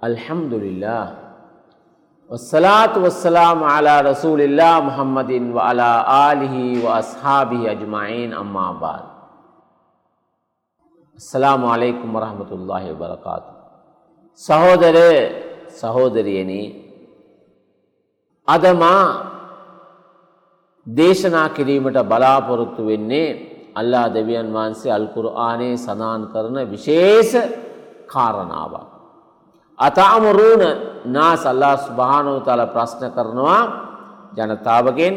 [0.00, 1.04] Alhamdulillah.
[2.30, 5.90] Wassalatu wassalamu ala rasulillah Muhammadin wa ala
[6.30, 9.04] alihi wa ashabihi ajma'in amma ba'd.
[11.18, 13.50] அஸ்ஸலாமு அலைக்கும் வரஹமத்துல்லாஹி வபரகாத்து
[14.40, 14.96] සහෝදර
[15.80, 16.62] සහෝදරියනි
[18.48, 18.92] අද මා
[20.86, 23.24] දේශනා කිරීමට බලාපොරොත්තු වෙන්නේ
[23.80, 27.32] අල්ලා දෙවියන් වහන්සේ අල්කුරආනේ සඳහන් කරන විශේෂ
[28.12, 28.91] කාරණාවක්.
[29.79, 30.63] අතාමරුණ
[31.05, 33.61] නාස් අල්ලා ස්භානෝ තල ප්‍රශ්න කරනවා
[34.35, 35.15] ජනතාවගෙන්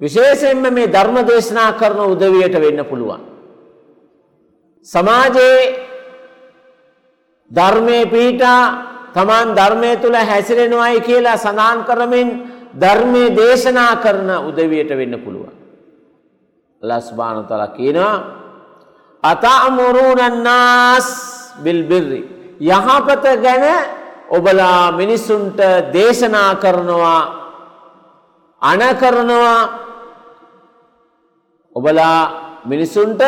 [0.00, 3.22] විශේෂයෙන්ම මේ ධර්ම දේශනා කරන උදවියට වෙන්න පුළුවන්.
[4.86, 5.60] සමාජයේ
[7.50, 8.62] ධර්මය පිහිටා
[9.14, 12.28] තමන් ධර්මය තුළ හැසිරෙනවායි කියලා සඳහන් කරමින්
[12.74, 15.54] ධර්මය දේශනා කරන උදවියට වෙන්න පුළුවන්.
[16.82, 18.14] ලස්බාන තල කියනවා
[19.24, 21.06] අතාමුරුණන්නාස්
[21.64, 22.22] බිල්බිර්රි
[22.60, 23.64] යහපත ගැන
[24.28, 25.58] ඔබලා මිනිස්සුන්ට
[25.92, 27.22] දේශනා කරනවා
[28.62, 29.60] අන කරනවා
[31.76, 32.20] ඔබලා
[32.64, 33.22] මිනිසුන්ට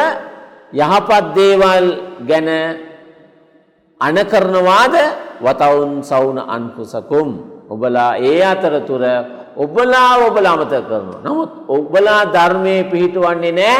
[0.72, 1.86] යහපත් දේවල්
[2.22, 2.48] ගැන
[4.00, 4.94] අන කරනවාද
[5.40, 7.28] වතවුන් සවුන අන්පුසකුම්
[7.68, 9.02] ඔබලා ඒ අතරතුර
[9.56, 11.20] ඔබලා ඔබල අමත කරනවා.
[11.24, 13.78] නමුත් ඔබලා ධර්මය පිහිටුවන්නේ නෑ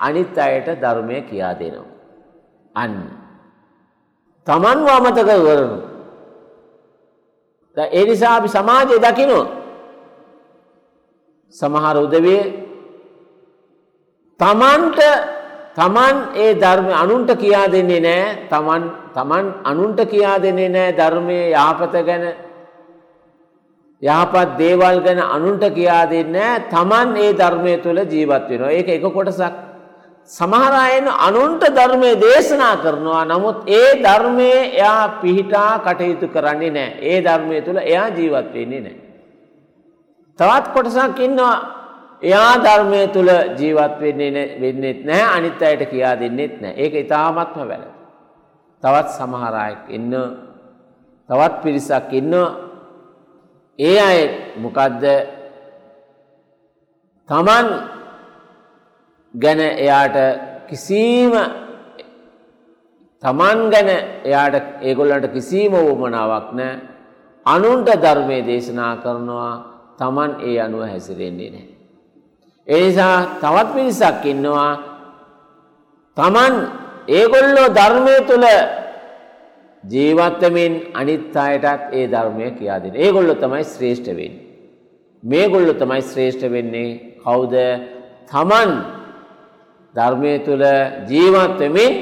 [0.00, 1.88] අනිත් අයට ධර්මය කියා දෙනවා.
[2.74, 3.27] අන්න.
[4.48, 5.78] තමන් අමතක කරනු.
[7.76, 9.44] ඒ නිසා අපි සමාජය දකිනෝ
[11.54, 12.42] සමහර උදවේ
[14.40, 15.00] තමන්ට
[15.78, 18.48] තමන් ඒ ධර්මය අනුන්ට කියා දෙන්නේ නෑ.
[18.50, 18.82] තමන්
[19.14, 22.24] තමන් අනුන්ට කියා දෙන්නේ නෑ ධර්මය යහපත ගැන.
[24.02, 28.72] යහපත් දේවල් ගැන අනුන්ට කියා දෙන්නේ තමන් ඒ ධර්මය තුළ ජීවත් වෙනවා.
[28.72, 29.67] ඒක එක කොටසක්.
[30.28, 33.24] සමහර අයන අනුන්ට ධර්මය දේශනා කරනවා.
[33.24, 38.96] නමුත් ඒ ධර්මය එයා පිහිටා කටයුතු කරන්නේ නෑ ඒ ධර්මය තුළ එයා ජීවත් වෙන්නේ නෑ
[40.38, 41.56] තවත් කොටසක් ඉන්නවා.
[42.22, 47.84] එයා ධර්මය තුළ ජීවත් වෙන්නේ වෙන්නෙත් නැහැ අනිත් අයට කියා දෙන්නෙත් නෑ ඒක ඉතාමත්ම වැල.
[48.82, 50.12] තවත් සමහරයක් ඉන්න
[51.28, 52.34] තවත් පිරිසක් ඉන්න
[53.78, 54.20] ඒ අය
[54.60, 55.04] මොකදද?
[57.28, 57.96] තමන්
[59.34, 60.16] ගැන එයාට
[60.68, 61.34] කිසිීම
[63.22, 63.88] තමන් ගැන
[64.24, 66.80] එයාට ඒගොල්ලන්ට කිසිීම වූමනාවක් නෑ
[67.46, 69.52] අනුන්ට ධර්මය දේශනා කරනවා
[69.98, 71.68] තමන් ඒ අනුව හැසිරෙන්නේ නෑ.
[72.68, 74.72] එනිසා තවත් පිරිසක් ඉන්නවා
[76.16, 76.54] තමන්
[77.10, 78.46] ඒගොල්ලෝ ධර්මය තුළ
[79.84, 82.94] ජීවත්තමින් අනිත් අයටත් ඒ ධර්මය කියා දෙන.
[82.96, 84.34] ඒගොල්ලො තමයි ශ්‍රේෂ්ඨ වෙන්.
[85.22, 86.90] මේගොල්ලො තමයි ශ්‍රේෂ්ඨ වෙන්නේ
[87.24, 87.54] කවුද
[88.30, 88.70] තමන්
[89.98, 90.64] ධර්මය තුළ
[91.10, 91.92] ජීවත්වමින්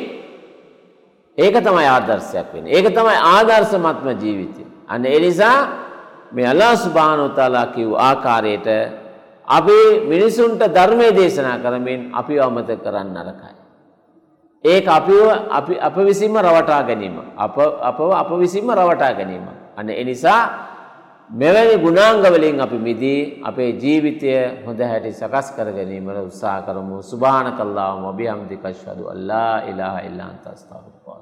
[1.38, 2.64] ඒක තමයි ආදර්ශයක් වෙන.
[2.66, 4.62] ඒක තමයි ආදර්ශමත්ම ජීවිතය.
[4.88, 5.58] අන්න එනිසා
[6.32, 8.68] මේ අල්ලා සුභානොතාලා කිව් ආකාරයට
[9.48, 13.54] අපි මිනිසුන්ට ධර්මය දේශනා කරමින් අපි අමත කරන්න නරකයි.
[14.64, 17.16] ඒක අපිව අපි අප විසින්ම රවටා ගැනීම.
[17.36, 19.46] අප අපව අප විසින්ම රවටා ගැනීම.
[19.76, 20.40] අන්න එනිසා
[21.30, 24.30] මෙවැනි ගුණාංගවලින් අපි මිදී අපේ ජීවිතය
[24.66, 27.02] හොඳ හැටි සකස් කර ගැනීමට උත්සාහ කරමු.
[27.02, 31.15] සුභාන කල්ලාම ඔබියම්දිකශ්වදු අල්ලා ඉලාහ ඉල්ලාන්ත ස්ථාවරවා.